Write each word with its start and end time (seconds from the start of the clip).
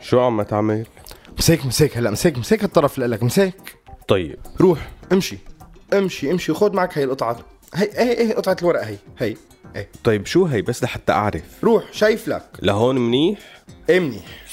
شو 0.00 0.20
عم 0.20 0.42
تعمل؟ 0.42 0.86
مسك 1.38 1.66
مسك 1.66 1.96
هلا 1.96 2.10
مسك 2.10 2.38
مسك 2.38 2.64
الطرف 2.64 2.98
لك 2.98 3.22
مسك 3.22 3.76
طيب. 4.08 4.38
روح 4.60 4.88
امشي 5.12 5.38
امشي 5.92 6.30
امشي 6.30 6.52
خذ 6.54 6.72
معك 6.72 6.98
هي 6.98 7.04
القطعة. 7.04 7.38
هي 7.74 7.90
هي 7.94 8.28
هي 8.28 8.32
قطعة 8.32 8.56
الورق 8.62 8.84
هي 8.84 8.96
هي 9.18 9.36
هي. 9.76 9.86
طيب 10.04 10.26
شو 10.26 10.44
هي؟ 10.44 10.62
بس 10.62 10.82
لحتى 10.84 11.12
أعرف. 11.12 11.64
روح 11.64 11.92
شايف 11.92 12.28
لك. 12.28 12.42
لهون 12.62 12.98
منيح؟ 12.98 13.38
إيه 13.88 14.00
منيح. 14.00 14.44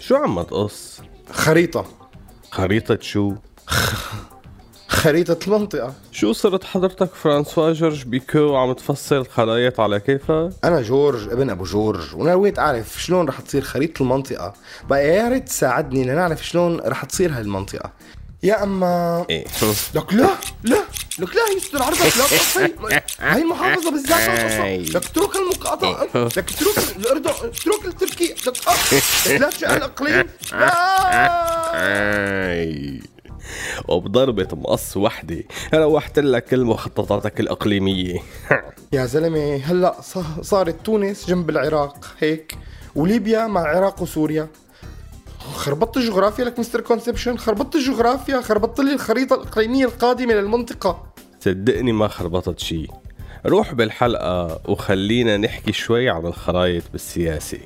شو 0.00 0.16
عم 0.16 0.42
تقص؟ 0.42 1.00
خريطة. 1.30 1.86
خريطة 2.50 2.98
شو؟ 3.00 3.34
خريطة 4.98 5.38
المنطقة. 5.46 5.94
شو 6.12 6.32
صرت 6.32 6.64
حضرتك 6.64 7.10
فرانسوا 7.14 7.72
جورج 7.72 8.04
بيكو 8.04 8.38
وعم 8.38 8.72
تفصل 8.72 9.26
خرايط 9.26 9.80
على 9.80 10.00
كيفك؟ 10.00 10.50
أنا 10.64 10.82
جورج 10.82 11.28
ابن 11.32 11.50
أبو 11.50 11.64
جورج 11.64 12.14
ونويت 12.14 12.58
أعرف 12.58 13.02
شلون 13.02 13.28
رح 13.28 13.40
تصير 13.40 13.62
خريطة 13.62 14.02
المنطقة. 14.02 14.52
بقى 14.88 15.06
يا 15.08 15.28
ريت 15.28 15.48
تساعدني 15.48 16.04
لنعرف 16.04 16.46
شلون 16.46 16.80
رح 16.80 17.04
تصير 17.04 17.32
هالمنطقة. 17.32 17.92
يا 18.42 18.62
أما 18.62 19.24
إيه 19.30 19.44
لك 19.94 20.12
لا 20.14 20.28
لا 20.64 20.78
لك 21.18 21.36
لا 21.36 21.42
يستر 21.56 21.82
عرضك 21.82 22.00
لا 22.00 22.24
تقص 22.36 22.56
هي 22.58 23.02
هي 23.20 23.42
المحافظة 23.42 23.90
بالذات. 23.90 24.88
لك 24.94 24.96
اترك 24.96 25.36
المقاطعة 25.36 26.02
لك 26.14 26.38
اترك 26.38 26.96
الأردن 26.96 27.30
اترك 27.30 27.84
التركي 27.86 28.34
لك 28.46 28.54
آه. 28.68 29.38
لا 29.38 29.50
تشق 29.50 29.70
الإقليم. 29.72 30.24
لا 30.52 30.70
اي 31.74 33.00
وبضربة 33.88 34.48
مقص 34.52 34.96
وحدة. 34.96 35.44
روحت 35.74 36.18
لك 36.18 36.44
كل 36.44 36.64
مخططاتك 36.64 37.40
الإقليمية. 37.40 38.18
يا 38.92 39.04
زلمة 39.06 39.56
هلأ 39.56 40.00
ص- 40.00 40.40
صارت 40.42 40.76
تونس 40.86 41.26
جنب 41.28 41.50
العراق 41.50 42.06
هيك؟ 42.18 42.54
وليبيا 42.94 43.46
مع 43.46 43.60
العراق 43.62 44.02
وسوريا. 44.02 44.48
خربطت 45.54 45.96
الجغرافيا 45.96 46.44
لك 46.44 46.58
mister 46.58 46.80
conception؟ 46.80 47.36
خربطت 47.38 47.74
الجغرافيا؟ 47.74 48.40
خربطت 48.40 48.80
لي 48.80 48.92
الخريطة 48.92 49.34
الإقليمية 49.34 49.84
القادمة 49.84 50.34
للمنطقة. 50.34 51.02
صدقني 51.40 51.92
ما 51.92 52.08
خربطت 52.08 52.58
شي. 52.58 52.86
روح 53.46 53.74
بالحلقة 53.74 54.60
وخلينا 54.68 55.36
نحكي 55.36 55.72
شوي 55.72 56.10
عن 56.10 56.26
الخرايط 56.26 56.82
بالسياسة. 56.92 57.58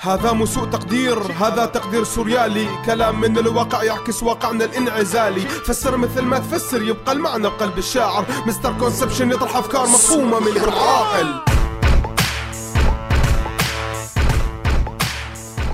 هذا 0.00 0.26
مو 0.26 0.44
سوء 0.44 0.64
تقدير 0.64 1.18
هذا 1.18 1.66
تقدير 1.66 2.04
سوريالي. 2.04 2.68
كلام 2.86 3.20
من 3.20 3.38
الواقع 3.38 3.82
يعكس 3.82 4.22
واقعنا 4.22 4.64
الانعزالي. 4.64 5.40
فسر 5.40 5.96
مثل 5.96 6.22
ما 6.22 6.38
تفسر 6.38 6.82
يبقى 6.82 7.12
المعنى 7.12 7.48
بقلب 7.48 7.78
الشاعر. 7.78 8.24
mister 8.46 8.78
conception 8.78 9.30
يطرح 9.30 9.56
أفكار 9.56 9.86
مفهومة 9.86 10.40
من 10.40 10.56
العاقل 10.56 11.34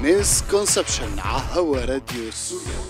misconception 0.00 1.18
عهوا 1.18 1.78
راديو 1.78 2.30
سوريا. 2.30 2.80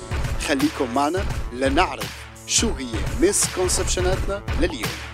خليكم 0.49 0.95
معنا 0.95 1.25
لنعرف 1.53 2.11
شو 2.47 2.71
هي 2.79 2.87
misconception 3.21 4.27
اتنا 4.27 4.43
لليوم. 4.61 5.14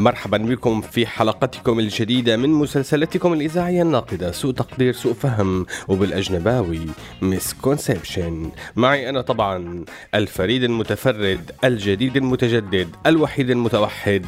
مرحبا 0.00 0.36
بكم 0.38 0.80
في 0.80 1.06
حلقتكم 1.06 1.78
الجديدة 1.78 2.36
من 2.36 2.48
مسلسلتكم 2.48 3.32
الإذاعية 3.32 3.82
الناقدة 3.82 4.32
سوء 4.32 4.52
تقدير 4.52 4.92
سوء 4.92 5.12
فهم 5.12 5.66
وبالأجنباوي 5.88 6.86
misconception 7.22 8.50
معي 8.76 9.08
أنا 9.08 9.20
طبعا 9.20 9.84
الفريد 10.14 10.64
المتفرد 10.64 11.50
الجديد 11.64 12.16
المتجدد 12.16 12.88
الوحيد 13.06 13.50
المتوحد 13.50 14.26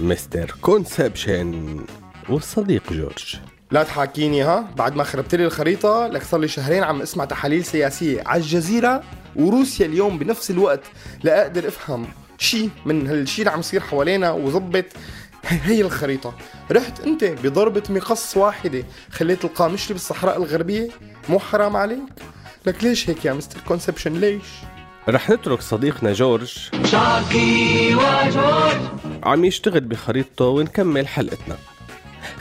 mister 0.00 0.54
conception 0.60 1.80
والصديق 2.28 2.92
جورج. 2.92 3.36
لا 3.70 3.82
تحاكيني 3.82 4.42
ها؟ 4.42 4.68
بعد 4.76 4.96
ما 4.96 5.04
خربت 5.04 5.34
لي 5.34 5.44
الخريطة 5.44 6.06
لك 6.06 6.22
صار 6.22 6.40
لي 6.40 6.48
شهرين 6.48 6.82
عم 6.82 7.02
أسمع 7.02 7.24
تحاليل 7.24 7.64
سياسية 7.64 8.22
على 8.26 8.40
الجزيرة 8.40 9.02
وروسيا 9.36 9.86
اليوم 9.86 10.18
بنفس 10.18 10.50
الوقت. 10.50 10.82
لا 11.24 11.42
أقدر 11.42 11.68
أفهم. 11.68 12.06
شيء 12.42 12.70
من 12.86 13.06
هالشيء 13.06 13.44
اللي 13.44 13.50
عم 13.50 13.60
يصير 13.60 13.80
حوالينا 13.80 14.30
وظبط 14.30 14.84
هي 15.44 15.80
الخريطة. 15.80 16.34
رحت 16.70 17.00
انت 17.00 17.24
بضربة 17.24 17.82
مقص 17.90 18.36
واحدة. 18.36 18.84
خليت 19.10 19.44
القامشلي 19.44 19.94
بالصحراء 19.94 20.36
الغربية. 20.36 20.88
مو 21.28 21.38
حرام 21.38 21.76
عليك؟ 21.76 22.02
لك 22.66 22.84
ليش 22.84 23.10
هيك 23.10 23.24
يا 23.24 23.32
مستر 23.32 23.60
كونسبشن؟ 23.68 24.12
ليش؟ 24.12 24.42
رح 25.08 25.30
نترك 25.30 25.60
صديقنا 25.60 26.12
جورج. 26.12 26.70
عم 29.22 29.44
يشتغل 29.44 29.80
بخريطته 29.80 30.44
ونكمل 30.44 31.08
حلقتنا. 31.08 31.56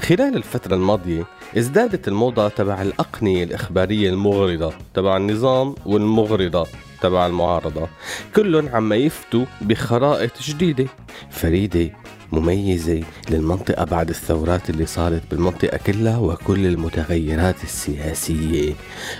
خلال 0.01 0.35
الفترة 0.37 0.75
الماضية 0.75 1.23
ازدادت 1.57 2.07
الموضة 2.07 2.47
تبع 2.47 2.81
الأقنية 2.81 3.43
الإخبارية 3.43 4.09
المغرضة 4.09 4.73
تبع 4.93 5.17
النظام 5.17 5.75
والمغرضة. 5.85 6.67
تبع 7.01 7.25
المعارضة. 7.25 7.87
كلهم 8.35 8.69
عم 8.69 8.93
يفتوا 8.93 9.45
بخرائط 9.61 10.41
جديدة 10.41 10.85
فريدة. 11.29 12.00
مميزة 12.31 13.03
للمنطقة 13.29 13.85
بعد 13.85 14.09
الثورات 14.09 14.69
اللي 14.69 14.85
صارت 14.85 15.21
بالمنطقة 15.31 15.77
كلها 15.77 16.17
وكل 16.17 16.65
المتغيرات 16.65 17.63
السياسية. 17.63 18.73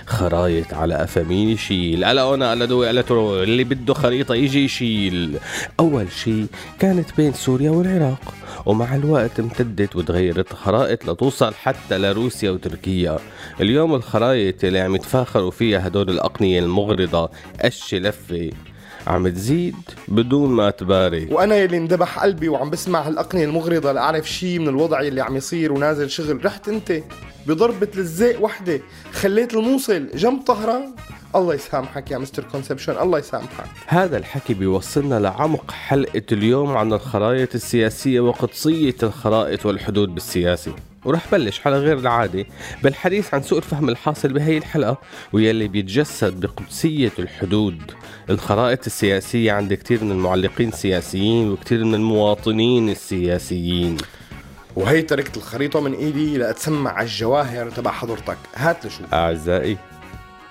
خرايط 0.06 0.74
على 0.74 0.94
قفا 0.94 1.22
مين 1.22 1.48
يشيل. 1.48 2.04
على 2.04 2.34
أنا 2.34 2.50
على 2.50 2.66
دوي 2.66 2.88
على 2.88 3.02
ترو. 3.02 3.42
اللي 3.42 3.64
بده 3.64 3.94
خريطة 3.94 4.34
يجي 4.34 4.64
يشيل. 4.64 5.38
أول 5.80 6.12
شي 6.12 6.46
كانت 6.78 7.16
بين 7.16 7.32
سوريا 7.32 7.70
والعراق 7.70 8.34
ومع 8.66 8.94
الوقت 8.94 9.40
امتدت 9.40 9.96
وتغيرت 9.96 10.52
الخرائط 10.52 11.10
لتوصل 11.10 11.54
حتى 11.54 11.98
لروسيا 11.98 12.50
وتركيا. 12.50 13.18
اليوم 13.60 13.94
الخرائط 13.94 14.64
اللي 14.64 14.80
عم 14.80 14.94
يتفاخروا 14.94 15.50
فيها 15.50 15.86
هدول 15.86 16.10
الأقنية 16.10 16.60
المغرضة 16.60 17.30
قش 17.64 17.94
لفة. 17.94 18.50
عم 19.06 19.28
تزيد 19.28 19.74
بدون 20.08 20.50
ما 20.50 20.70
تباري. 20.70 21.28
وأنا 21.30 21.56
يلي 21.56 21.76
اندبح 21.76 22.18
قلبي 22.18 22.48
وعم 22.48 22.70
بسمع 22.70 23.00
هالأقنية 23.00 23.44
المغرضة 23.44 23.92
لأعرف 23.92 24.30
شيء 24.30 24.58
من 24.58 24.68
الوضع 24.68 25.00
اللي 25.00 25.20
عم 25.20 25.36
يصير 25.36 25.72
ونازل 25.72 26.10
شغل. 26.10 26.44
رحت 26.44 26.68
أنت 26.68 27.02
بضربة 27.46 27.88
لزاق 27.94 28.42
وحدة 28.42 28.80
خليت 29.12 29.54
الموصل 29.54 30.08
جنب 30.14 30.42
طهران. 30.42 30.94
الله 31.36 31.54
يسامحك 31.54 32.10
يا 32.10 32.18
مستر 32.18 32.44
كونسبشن 32.52 32.98
الله 32.98 33.18
يسامحك. 33.18 33.66
هذا 33.86 34.16
الحكي 34.16 34.54
بيوصلنا 34.54 35.20
لعمق 35.20 35.70
حلقة 35.70 36.22
اليوم 36.32 36.76
عن 36.76 36.92
الخرائط 36.92 37.54
السياسية 37.54 38.20
وقدسية 38.20 38.96
الخرائط 39.02 39.66
والحدود 39.66 40.14
بالسياسة. 40.14 40.72
ورح 41.04 41.30
بلش 41.32 41.60
على 41.66 41.78
غير 41.78 41.98
العادة 41.98 42.46
بالحديث 42.82 43.34
عن 43.34 43.42
سوء 43.42 43.58
الفهم 43.58 43.88
الحاصل 43.88 44.32
بهي 44.32 44.58
الحلقة 44.58 44.98
ويلي 45.32 45.68
بيتجسد 45.68 46.40
بقدسية 46.40 47.12
الحدود. 47.18 47.92
الخرائط 48.30 48.86
السياسية 48.86 49.52
عند 49.52 49.74
كتير 49.74 50.04
من 50.04 50.10
المعلقين 50.10 50.68
السياسيين 50.68 51.50
وكتير 51.50 51.84
من 51.84 51.94
المواطنين 51.94 52.88
السياسيين. 52.88 53.96
وهي 54.76 55.02
تركت 55.02 55.36
الخريطة 55.36 55.80
من 55.80 55.92
إيدي 55.94 56.38
لأتسمع 56.38 56.92
على 56.92 57.06
الجواهر 57.06 57.70
تبع 57.70 57.90
حضرتك. 57.90 58.38
هات 58.54 58.86
لشوف 58.86 59.14
أعزائي 59.14 59.76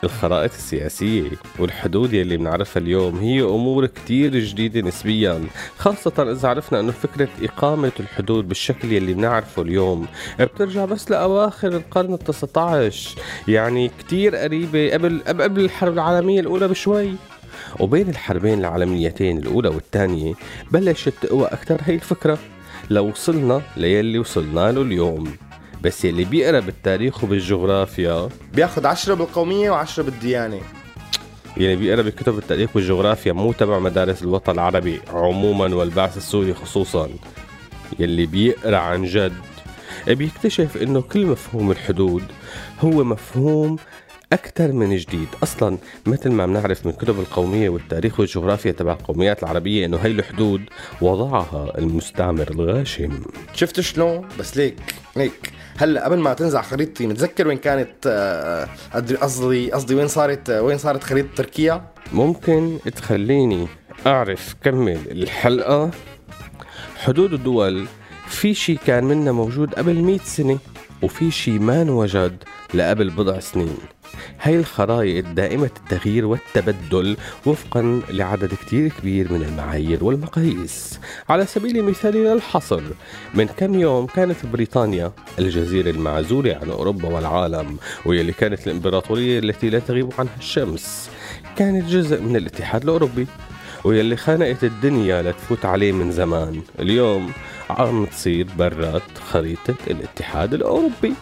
الخرائط 0.04 0.52
السياسية 0.52 1.30
والحدود 1.60 2.14
يلي 2.14 2.38
بنعرفها 2.38 2.82
اليوم 2.82 3.20
هي 3.20 3.42
أمور 3.42 3.86
كتير 3.86 4.40
جديدة 4.40 4.82
نسبيا 4.82 5.44
خاصة 5.78 6.32
إذا 6.32 6.50
عرفنا 6.50 6.80
أنه 6.80 6.92
فكرة 6.92 7.30
إقامة 7.44 7.92
الحدود 8.00 8.48
بالشكل 8.48 8.92
يلي 8.92 9.14
بنعرفه 9.14 9.62
اليوم 9.62 10.08
بترجع 10.40 10.86
بس 10.86 11.12
لأواخر 11.12 11.68
القرن 11.68 12.14
التسعة 12.14 12.92
يعني 13.48 13.92
كتير 14.00 14.36
قريبة 14.36 14.94
قبل 14.94 15.22
قبل 15.28 15.66
الحرب 15.66 15.94
العالمية 15.94 16.40
الأولى 16.40 16.68
بشوي. 16.68 17.16
وبين 17.80 18.09
الحربين 18.09 18.59
العالميتين 18.59 19.38
الأولى 19.38 19.70
والثانية 19.70 20.34
بلشت 20.72 21.14
تقوى 21.22 21.46
أكثر 21.46 21.82
هي 21.86 21.96
الفكرة 21.96 22.38
لو 22.90 23.08
وصلنا 23.08 23.62
ليلي 23.78 24.20
وصلنا 24.20 24.72
له 24.72 24.82
اليوم. 24.82 25.34
بس 25.82 26.06
يلي 26.06 26.24
بيقرأ 26.24 26.60
بالتاريخ 26.60 27.24
وبالجغرافيا. 27.24 28.30
بياخد 28.54 28.86
عشرة 28.86 29.14
بالقومية 29.14 29.72
وعشرة 29.72 30.04
بالديانة. 30.04 30.62
يعني 31.58 31.76
بيقرأ 31.76 32.02
بكتب 32.02 32.38
التاريخ 32.38 32.76
والجغرافيا 32.76 33.34
مو 33.34 33.52
تبع 33.52 33.80
مدارس 33.80 34.22
الوطن 34.22 34.54
العربي 34.54 35.02
عموما 35.14 35.76
والبعث 35.76 36.18
السوري 36.18 36.54
خصوصا. 36.54 37.10
يلي 38.00 38.26
بيقرأ 38.26 38.78
عن 38.78 39.06
جد 39.06 39.34
بيكتشف 40.08 40.78
إنه 40.78 41.02
كل 41.02 41.26
مفهوم 41.26 41.72
الحدود 41.72 42.24
هو 42.80 43.04
مفهوم 43.04 43.78
أكثر 44.34 44.72
من 44.72 44.96
جديد. 44.96 45.28
أصلا 45.44 45.78
مثل 46.06 46.32
ما 46.32 46.46
بنعرف 46.46 46.86
من 46.86 46.92
كتب 46.92 47.20
القومية 47.20 47.70
والتاريخ 47.70 48.20
والجغرافيا 48.20 48.72
تبع 48.72 48.94
القوميات 48.94 49.44
العربية 49.44 49.86
إنه 49.86 49.98
هي 49.98 50.12
الحدود 50.12 50.62
وضعها 51.02 51.78
المستعمر 51.78 52.52
الغاشم. 52.52 53.24
شفت 53.54 53.80
شلون؟ 53.80 54.28
بس 54.40 54.58
ليك 54.58 54.76
ليك. 55.16 55.52
هلأ 55.78 56.06
قبل 56.06 56.18
ما 56.18 56.34
تنزع 56.34 56.62
خريطتي 56.62 57.08
متذكر 57.08 57.48
وين 57.48 57.58
كانت 57.58 57.92
آه، 58.08 58.68
قصدي 59.22 59.72
قصدي 59.72 59.96
وين 59.96 60.08
صارت 60.08 60.50
آه، 60.50 60.62
وين 60.62 60.78
صارت 60.78 61.04
خريطة 61.04 61.30
تركيا؟ 61.36 61.82
ممكن 62.14 62.80
تخليني 62.96 63.68
أعرف 64.08 64.56
كمل 64.64 65.00
الحلقة. 65.12 65.92
حدود 66.98 67.34
الدول 67.34 67.86
في 68.28 68.54
شي 68.54 68.76
كان 68.76 69.04
منا 69.04 69.32
موجود 69.32 69.74
قبل 69.74 69.96
مئة 69.96 70.24
سنة 70.24 70.60
وفي 71.02 71.32
شي 71.32 71.60
ما 71.60 71.82
انوجد 71.82 72.44
لقبل 72.74 73.10
بضع 73.10 73.40
سنين. 73.40 73.78
هاي 74.41 74.56
الخرائط 74.56 75.26
دائمة 75.26 75.70
التغيير 75.78 76.26
والتبدل 76.26 77.18
وفقا 77.46 78.02
لعدد 78.09 78.53
كتير 78.53 78.91
كبير 79.00 79.34
من 79.34 79.44
المعايير 79.44 80.03
والمقاييس. 80.03 81.00
على 81.29 81.46
سبيل 81.46 81.78
المثال 81.78 82.14
للحصر 82.14 82.82
من 83.34 83.47
كم 83.47 83.79
يوم 83.79 84.06
كانت 84.06 84.46
بريطانيا 84.46 85.12
الجزيرة 85.40 85.90
المعزولة 85.90 86.59
عن 86.62 86.70
أوروبا 86.70 87.08
والعالم 87.08 87.78
واللي 88.06 88.34
كانت 88.34 88.68
الإمبراطورية 88.68 89.40
التي 89.40 89.70
لا 89.70 89.79
تغيب 89.79 90.09
عنها 90.20 90.35
الشمس. 90.38 91.09
كانت 91.56 91.90
جزء 91.90 92.22
من 92.22 92.35
الاتحاد 92.35 92.84
الأوروبي 92.84 93.28
ويلي 93.84 94.16
خنقت 94.16 94.64
الدنيا 94.64 95.22
لتفوت 95.22 95.66
عليه 95.66 95.91
من 95.91 96.12
زمان. 96.12 96.62
اليوم 96.79 97.32
عم 97.70 98.06
تصير 98.06 98.47
برات 98.58 99.18
خريطة 99.32 99.76
الاتحاد 99.88 100.53
الأوروبي. 100.53 101.14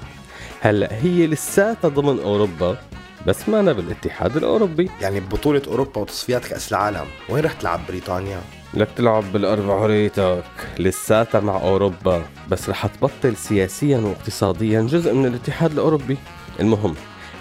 هلأ 0.61 0.89
هي 1.03 1.27
لساتها 1.27 1.89
ضمن 1.89 2.19
أوروبا 2.19 2.77
بس 3.27 3.49
ما 3.49 3.73
بالاتحاد 3.73 4.37
الأوروبي. 4.37 4.89
يعني 5.01 5.19
ببطوله 5.19 5.61
أوروبا 5.67 6.01
وتصفيات 6.01 6.45
كأس 6.45 6.71
العالم 6.71 7.05
وين 7.29 7.45
رح 7.45 7.53
تلعب 7.53 7.79
بريطانيا؟ 7.87 8.41
لك 8.73 8.87
تلعب 8.95 9.23
بالأربع 9.33 9.83
عريتك 9.83 10.43
لساتها 10.79 11.41
مع 11.41 11.61
أوروبا 11.61 12.23
بس 12.49 12.69
رح 12.69 12.85
تبطل 12.85 13.35
سياسيا 13.35 13.97
واقتصاديا 13.97 14.81
جزء 14.81 15.13
من 15.13 15.25
الاتحاد 15.25 15.71
الأوروبي. 15.71 16.17
المهم 16.59 16.95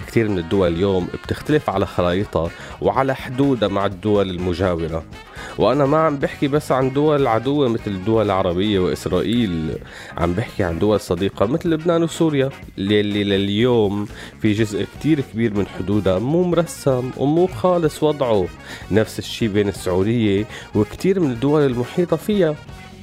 كثير 0.08 0.28
من 0.28 0.38
الدول 0.38 0.72
اليوم 0.72 1.08
بتختلف 1.25 1.70
على 1.70 1.87
خرائطها 1.87 2.50
وعلى 2.81 3.14
حدودها 3.14 3.69
مع 3.69 3.87
الدول 3.87 4.31
المجاورة. 4.31 5.05
وأنا 5.58 5.87
ما 5.87 5.99
عم 5.99 6.16
بحكي 6.16 6.49
بس 6.49 6.72
عن 6.72 6.93
دول 6.93 7.26
عدوة 7.26 7.69
مثل 7.69 7.90
الدول 7.90 8.26
العربية 8.26 8.78
وإسرائيل 8.78 9.78
عم 10.19 10.32
بحكي 10.32 10.64
عن 10.64 10.78
دول 10.78 11.00
صديقة 11.00 11.46
مثل 11.46 11.70
لبنان 11.70 12.02
وسوريا 12.02 12.50
اللي 12.78 13.25
لليوم 13.25 14.06
في 14.43 14.52
جزء 14.52 14.87
كتير 14.99 15.20
كبير 15.20 15.55
من 15.55 15.66
حدودها 15.66 16.19
مو 16.19 16.43
مرسم 16.43 17.10
ومو 17.16 17.46
خالص 17.46 18.02
وضعه. 18.02 18.46
نفس 18.90 19.19
الشي 19.19 19.49
بين 19.49 19.69
السعودية 19.69 20.44
وكتير 20.75 21.20
من 21.20 21.31
الدول 21.31 21.66
المحيطة 21.66 22.16
فيها 22.16 22.55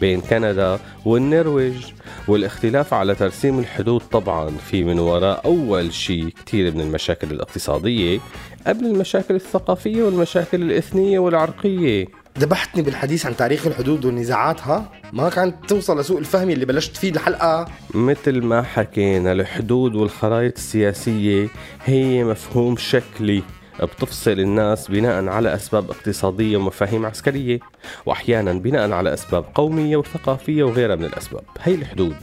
بين 0.01 0.21
كندا 0.21 0.79
والنرويج. 1.05 1.85
والاختلاف 2.27 2.93
على 2.93 3.15
ترسيم 3.15 3.59
الحدود 3.59 4.01
طبعا 4.11 4.49
في 4.49 4.83
من 4.83 4.99
وراء 4.99 5.45
أول 5.45 5.93
شيء 5.93 6.33
كثير 6.45 6.73
من 6.75 6.81
المشاكل 6.81 7.31
الاقتصادية 7.31 8.19
قبل 8.67 8.85
المشاكل 8.85 9.35
الثقافية 9.35 10.03
والمشاكل 10.03 10.61
الإثنية 10.61 11.19
والعرقية. 11.19 12.07
ذبحتني 12.39 12.81
بالحديث 12.81 13.25
عن 13.25 13.35
تاريخ 13.35 13.67
الحدود 13.67 14.05
ونزاعاتها 14.05 14.91
ما 15.13 15.29
كانت 15.29 15.55
توصل 15.67 15.99
لسوء 15.99 16.19
الفهم 16.19 16.49
اللي 16.49 16.65
بلشت 16.65 16.97
فيه 16.97 17.11
الحلقة. 17.11 17.67
مثل 17.93 18.41
ما 18.41 18.61
حكينا 18.61 19.31
الحدود 19.31 19.95
والخرائط 19.95 20.57
السياسية 20.57 21.47
هي 21.85 22.23
مفهوم 22.23 22.77
شكلي. 22.77 23.43
بتفصل 23.81 24.31
الناس 24.31 24.87
بناء 24.87 25.27
على 25.27 25.55
أسباب 25.55 25.89
اقتصادية 25.89 26.57
ومفاهيم 26.57 27.05
عسكرية 27.05 27.59
وأحيانا 28.05 28.53
بناء 28.53 28.91
على 28.91 29.13
أسباب 29.13 29.45
قومية 29.55 29.97
وثقافية 29.97 30.63
وغيرها 30.63 30.95
من 30.95 31.05
الأسباب. 31.05 31.43
هي 31.61 31.75
الحدود. 31.75 32.15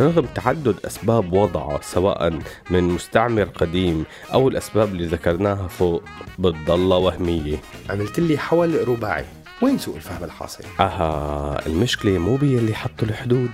رغم 0.00 0.26
تعدد 0.34 0.74
أسباب 0.86 1.32
وضعها 1.32 1.80
سواء 1.82 2.38
من 2.70 2.84
مستعمر 2.84 3.44
قديم 3.44 4.04
أو 4.34 4.48
الأسباب 4.48 4.88
اللي 4.88 5.06
ذكرناها 5.06 5.68
فوق 5.68 6.02
بتضلها 6.38 6.98
وهمية. 6.98 7.56
عملت 7.90 8.20
لي 8.20 8.38
حول 8.38 8.88
رباعي. 8.88 9.24
وين 9.62 9.78
سوء 9.78 9.96
الفهم 9.96 10.24
الحاصل؟ 10.24 10.64
أها 10.80 11.66
المشكلة 11.66 12.18
مو 12.18 12.36
بيلي 12.36 12.74
حطوا 12.74 13.08
الحدود. 13.08 13.50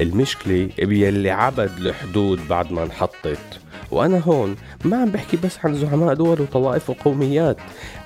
المشكلة 0.00 0.68
بيلي 0.78 1.30
عبد 1.30 1.78
الحدود 1.78 2.48
بعد 2.48 2.72
ما 2.72 2.82
انحطت. 2.82 3.60
وأنا 3.90 4.18
هون 4.18 4.56
ما 4.84 4.96
عم 4.96 5.10
بحكي 5.10 5.36
بس 5.36 5.58
عن 5.64 5.74
زعماء 5.74 6.14
دول 6.14 6.40
وطوائف 6.40 6.90
وقوميات 6.90 7.56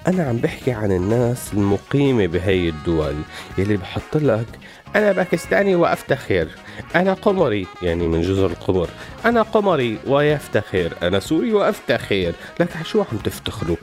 أنا 0.07 0.25
عم 0.25 0.37
بحكي 0.37 0.73
عن 0.73 0.93
الناس 0.93 1.53
المقيمة 1.53 2.27
بهي 2.27 2.69
الدول 2.69 3.15
يلي 3.59 3.77
بحط 3.77 4.17
لك 4.17 4.47
أنا 4.97 5.13
باكستاني 5.13 5.75
وأفتخر 5.75 6.49
أنا 6.95 7.13
قمري 7.13 7.67
يعني 7.83 8.09
من 8.09 8.23
جزر 8.23 8.47
القمر 8.47 8.89
أنا 9.25 9.43
قمري 9.43 9.99
ويفتخر 10.07 10.93
أنا 11.03 11.21
سوري 11.21 11.53
وأفتخر 11.53 12.33
لك 12.61 12.69
شو 12.85 13.01
عم 13.01 13.19
تفتخروا؟ 13.25 13.77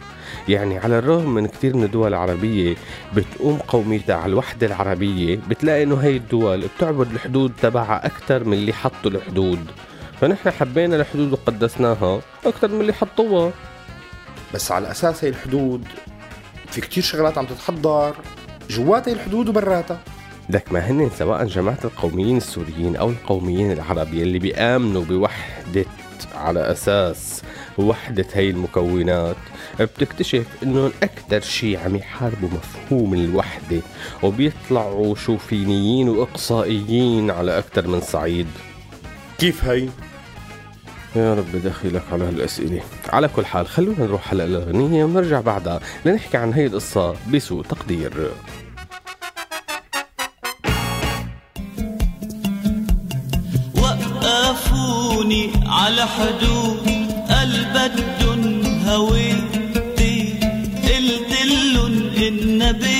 يعني 0.49 0.77
على 0.77 0.99
الرغم 0.99 1.33
من 1.33 1.47
كثير 1.47 1.77
من 1.77 1.83
الدول 1.83 2.07
العربية 2.07 2.75
بتقوم 3.15 3.57
قوميتها 3.57 4.15
على 4.15 4.29
الوحدة 4.29 4.67
العربية 4.67 5.39
بتلاقي 5.49 5.83
إنه 5.83 5.95
هي 5.95 6.17
الدول 6.17 6.67
بتعبد 6.77 7.11
الحدود 7.11 7.51
تبعها 7.61 8.05
أكثر 8.05 8.43
من 8.43 8.53
اللي 8.53 8.73
حطوا 8.73 9.11
الحدود. 9.11 9.59
فنحن 10.21 10.51
حبينا 10.51 10.95
الحدود 10.95 11.31
وقدسناها 11.31 12.21
أكثر 12.45 12.67
من 12.67 12.81
اللي 12.81 12.93
حطوها. 12.93 13.51
بس 14.53 14.71
على 14.71 14.91
أساس 14.91 15.23
هي 15.23 15.29
الحدود 15.29 15.87
في 16.67 16.81
كتير 16.81 17.03
شغلات 17.03 17.37
عم 17.37 17.45
تتحضر 17.45 18.15
جوات 18.69 19.09
هي 19.09 19.13
الحدود 19.13 19.49
وبراتها. 19.49 19.99
لك 20.49 20.71
ما 20.73 20.79
هن 20.79 21.09
سواء 21.17 21.45
جماعة 21.45 21.77
القوميين 21.83 22.37
السوريين 22.37 22.95
أو 22.95 23.09
القوميين 23.09 23.71
العرب 23.71 24.13
اللي 24.13 24.39
بيآمنوا 24.39 25.03
بوحدة 25.03 25.85
على 26.35 26.71
أساس 26.71 27.41
وحدة 27.77 28.25
هي 28.33 28.49
المكونات 28.49 29.35
بتكتشف 29.79 30.45
إنه 30.63 30.91
أكثر 31.03 31.41
شيء 31.41 31.79
عم 31.79 31.95
يحاربوا 31.95 32.49
مفهوم 32.49 33.13
الوحدة 33.13 33.81
وبيطلعوا 34.23 35.15
شوفينيين 35.15 36.09
وإقصائيين 36.09 37.31
على 37.31 37.57
أكثر 37.57 37.87
من 37.87 38.01
صعيد. 38.01 38.47
كيف 39.37 39.65
هي؟ 39.65 39.89
يا 41.15 41.33
رب 41.33 41.55
دخيلك 41.63 42.03
على 42.11 42.23
هالأسئلة. 42.23 42.81
على 43.09 43.27
كل 43.27 43.45
حال 43.45 43.67
خلونا 43.67 44.05
نروح 44.05 44.31
هلا 44.31 44.45
الأغنية 44.45 45.03
ونرجع 45.03 45.41
بعدها 45.41 45.79
لنحكي 46.05 46.37
عن 46.37 46.53
هي 46.53 46.65
القصة 46.65 47.15
بسوء 47.33 47.63
تقدير. 47.63 48.31
وقفوني 53.75 55.51
على 55.65 56.05
حدود 56.07 56.87
البدن 57.29 58.20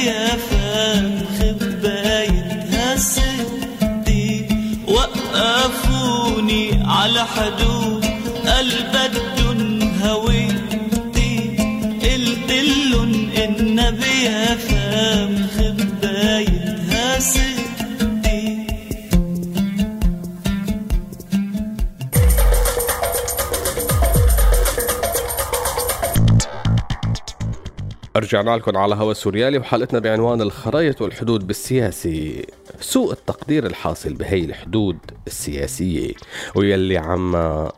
يا 0.06 0.28
فان 0.38 1.26
خبايتها 1.40 2.96
ستي 2.96 4.48
وقفوني 4.88 6.84
على 6.86 7.26
حدود. 7.26 8.01
رجعنا 28.16 28.58
لكم 28.58 28.78
على 28.78 28.96
هوا 28.96 29.14
سوريالي 29.14 29.58
وحلقتنا 29.58 30.00
بعنوان 30.00 30.42
الخرائط 30.42 31.02
والحدود 31.02 31.48
بالسياسي. 31.48 32.46
سوء 32.82 33.12
التقدير 33.12 33.66
الحاصل 33.66 34.14
بهي 34.14 34.46
الحدود 34.46 34.98
السياسية. 35.28 36.14
ويلي 36.56 36.98
عم 36.98 37.32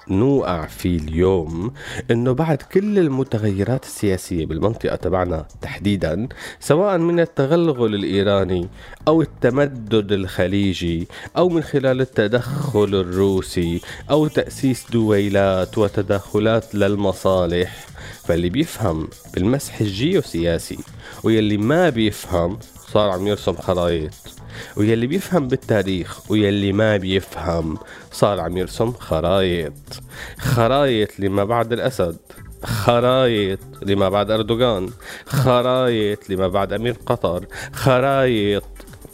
نوقع 0.10 0.66
فيه 0.66 0.98
اليوم 0.98 1.74
إنه 2.12 2.32
بعد 2.32 2.58
كل 2.58 3.00
المتغيرات 3.00 3.84
السياسية 3.84 4.46
بالمنطقة 4.46 4.96
تبعنا 4.96 5.46
تحديدا 5.62 6.28
سواء 6.60 6.98
من 6.98 7.20
التغلغل 7.20 7.96
الإيراني 7.96 8.70
أو 9.08 9.22
التمدد 9.22 10.12
الخليجي 10.12 11.08
أو 11.38 11.50
من 11.50 11.64
خلال 11.64 12.02
التدخل 12.02 12.96
الروسي 12.96 13.82
أو 14.12 14.28
تأسيس 14.28 14.86
دويلات 14.92 15.78
وتدخلات 15.78 16.76
للمصالح 16.76 17.86
فاللي 18.28 18.50
بيفهم 18.50 19.08
بالمسح 19.34 19.82
الجيوسياسي 19.82 20.78
ويلي 21.24 21.58
ما 21.58 21.90
بيفهم 21.90 22.60
صار 22.94 23.10
عم 23.10 23.28
يرسم 23.28 23.56
خرايط 23.56 24.14
ويلي 24.78 25.08
بيفهم 25.08 25.48
بالتاريخ 25.48 26.32
ويلي 26.32 26.74
ما 26.74 26.98
بيفهم 26.98 27.78
صار 28.12 28.40
عم 28.40 28.58
يرسم 28.58 28.92
خرايط 28.92 29.74
خرايط 30.40 31.20
لما 31.20 31.44
بعد 31.44 31.74
الأسد 31.74 32.18
خرايط 32.64 33.60
لما 33.82 34.10
بعد 34.10 34.32
أردوغان 34.32 34.90
خرايط 35.26 36.30
لما 36.30 36.48
بعد 36.48 36.74
أمير 36.74 36.96
قطر 37.06 37.46
خرايط 37.74 38.64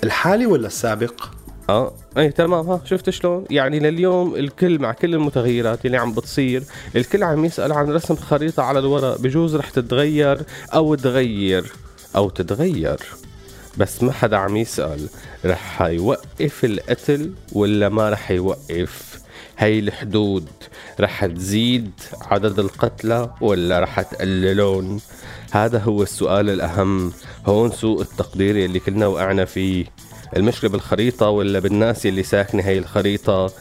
الحالي 0.03 0.45
ولا 0.45 0.67
السابق؟ 0.67 1.25
آه. 1.69 1.93
اي 2.17 2.29
تمام. 2.29 2.69
ها 2.69 2.81
شفت 2.85 3.09
شلون؟ 3.09 3.45
يعني 3.49 3.79
لليوم 3.79 4.35
الكل 4.35 4.79
مع 4.79 4.91
كل 4.91 5.13
المتغيرات 5.13 5.85
اللي 5.85 5.97
عم 5.97 6.13
بتصير 6.13 6.63
الكل 6.95 7.23
عم 7.23 7.45
يسأل 7.45 7.71
عن 7.71 7.91
رسم 7.91 8.15
خريطة 8.15 8.63
على 8.63 8.79
الورق 8.79 9.21
بجوز 9.21 9.55
رح 9.55 9.69
تتغير 9.69 10.41
أو 10.73 10.95
تغير 10.95 11.71
أو 12.15 12.29
تتغير. 12.29 12.99
بس 13.77 14.03
ما 14.03 14.11
حدا 14.11 14.37
عم 14.37 14.57
يسأل 14.57 15.07
رح 15.45 15.81
يوقف 15.81 16.65
القتل 16.65 17.33
ولا 17.53 17.89
ما 17.89 18.09
رح 18.09 18.31
يوقف؟ 18.31 19.19
هاي 19.57 19.79
الحدود 19.79 20.47
رح 20.99 21.25
تزيد 21.25 21.91
عدد 22.21 22.59
القتلى 22.59 23.29
ولا 23.41 23.79
رح 23.79 24.01
تقللون؟ 24.01 25.01
هذا 25.51 25.79
هو 25.79 26.03
السؤال 26.03 26.49
الأهم. 26.49 27.11
هون 27.45 27.71
سوء 27.71 28.01
التقدير 28.01 28.65
اللي 28.65 28.79
كلنا 28.79 29.07
وقعنا 29.07 29.45
فيه. 29.45 29.85
المشكلة 30.37 30.69
بالخريطة 30.69 31.29
ولا 31.29 31.59
بالناس 31.59 32.05
اللي 32.05 32.23
ساكنة 32.23 32.63
هاي 32.63 32.77
الخريطة؟ 32.77 33.51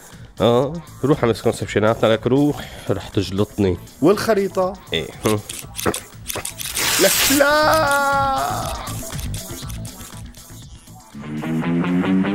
آه 0.40 0.72
روح 1.04 1.22
على 1.22 1.30
مسكونسبشناتنا 1.30 2.12
لك 2.12 2.26
روح 2.26 2.68
رح 2.90 3.08
تجلطني. 3.08 3.76
والخريطة؟ 4.02 4.72
إيه. 4.92 5.08
لا. 7.02 7.08
لا. 7.38 8.38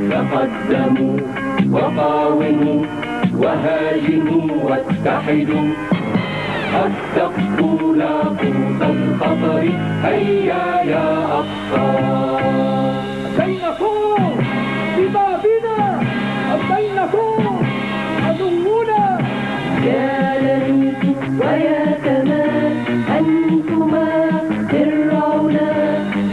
تقدموا 0.10 1.20
وقاوموا 1.72 2.86
وهاجموا 3.38 4.64
واتحدوا. 4.64 5.74
السقف 6.74 7.60
لاقوس 7.98 8.82
الخطر 8.82 9.60
هيا 10.04 10.84
يا 10.84 11.40
أبطال 11.40 12.94
ببابنا 13.38 13.93
عدونا 18.26 19.20
يا 19.86 20.08
ليت 20.44 21.04
ويا 21.40 21.86
كمان 22.06 22.74
أنتما 23.18 24.08
فرعونا 24.70 25.72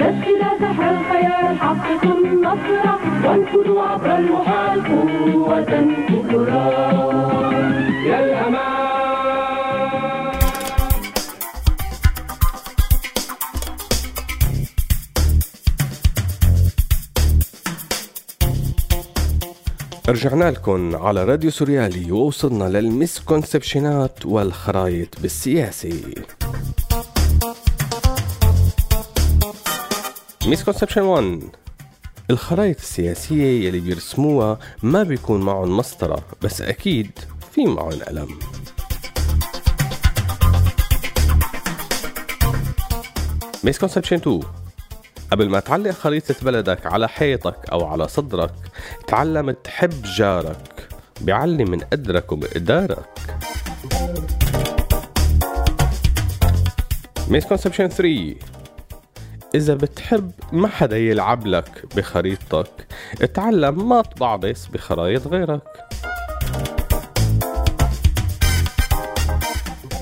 نسل 0.00 0.42
الخيال 0.90 1.58
حقق 1.60 2.04
النصر 2.04 2.84
وانفذوا 3.24 3.82
عبر 3.82 4.18
المحال 4.18 4.80
قوة 4.88 5.72
كبرى. 6.08 7.29
رجعنا 20.10 20.50
لكم 20.50 20.96
على 20.96 21.24
راديو 21.24 21.50
سوريالي 21.50 22.12
ووصلنا 22.12 22.64
لل 22.64 22.85
misconception 22.85 24.16
ات 24.16 24.26
والخرايط 24.26 25.20
بالسياسي. 25.20 26.14
misconception 30.46 31.02
1 31.02 31.42
الخرايط 32.30 32.78
السياسية 32.78 33.66
يلي 33.66 33.80
بيرسموها 33.80 34.58
ما 34.82 35.02
بيكون 35.02 35.40
معهم 35.40 35.76
مسطرة 35.76 36.24
بس 36.42 36.62
أكيد 36.62 37.10
في 37.52 37.64
معهم 37.64 38.04
قلم 38.04 38.38
misconception 43.64 44.16
2 44.16 44.40
قبل 45.32 45.48
ما 45.48 45.60
تعلق 45.60 45.90
خريطة 45.90 46.34
بلدك 46.42 46.86
على 46.86 47.08
حيطك 47.08 47.68
أو 47.72 47.86
على 47.86 48.08
صدرك 48.08 48.52
تعلم 49.06 49.50
تحب 49.50 50.02
جارك. 50.02 50.88
بيعلي 51.20 51.64
من 51.64 51.80
قدرك 51.80 52.32
ومقدارك 52.32 53.08
misconception 57.28 57.88
3 57.88 58.34
إذا 59.54 59.74
بتحب 59.74 60.30
ما 60.52 60.68
حدا 60.68 60.98
يلعب 60.98 61.46
لك 61.46 61.96
بخريطتك 61.96 62.86
اتعلم 63.22 63.88
ما 63.88 64.02
تبعبس 64.02 64.66
بخرايط 64.66 65.26
غيرك. 65.26 65.62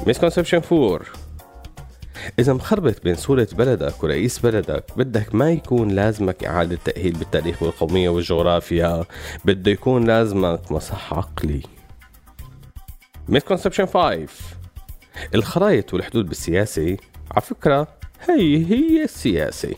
misconception 0.07 0.63
4 0.73 1.01
إذا 2.39 2.53
مخربط 2.53 3.03
بين 3.05 3.15
صورة 3.15 3.49
بلدك 3.53 4.05
ورئيس 4.05 4.39
بلدك 4.39 4.85
بدك 4.97 5.35
ما 5.35 5.51
يكون 5.51 5.89
لازمك 5.89 6.45
إعادة 6.45 6.79
تأهيل 6.85 7.13
بالتاريخ 7.13 7.63
والقومية 7.63 8.09
والجغرافيا 8.09 9.05
بده 9.45 9.71
يكون 9.71 10.05
لازمك 10.05 10.73
مصح 10.73 11.15
عقلي. 11.15 11.63
مسكونسبشن 13.29 13.87
5 13.87 14.27
الخرايط 15.35 15.95
والحدود 15.95 16.29
بالسياسة 16.29 16.97
على 17.31 17.43
فكرة 17.43 17.89
هي 18.29 18.67
هي 18.67 19.05
السياسة. 19.05 19.75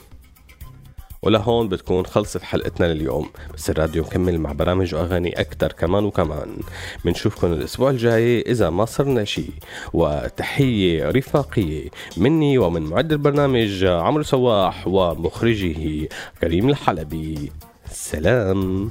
ولهون 1.22 1.68
بتكون 1.68 2.06
خلصت 2.06 2.42
حلقتنا 2.42 2.86
لليوم. 2.86 3.30
بس 3.54 3.70
الراديو 3.70 4.02
مكمل 4.02 4.38
مع 4.38 4.52
برامج 4.52 4.94
وأغاني 4.94 5.40
أكتر 5.40 5.72
كمان 5.72 6.04
وكمان. 6.04 6.56
بنشوفكم 7.04 7.52
الأسبوع 7.52 7.90
الجاي 7.90 8.40
إذا 8.40 8.70
ما 8.70 8.84
صرنا 8.84 9.24
شي. 9.24 9.46
وتحية 9.92 11.10
رفاقية 11.10 11.88
مني 12.16 12.58
ومن 12.58 12.82
معد 12.82 13.12
البرنامج 13.12 13.84
عمرو 13.84 14.22
سواح 14.22 14.86
ومخرجه 14.86 16.08
كريم 16.40 16.68
الحلبي. 16.68 17.52
سلام. 17.90 18.90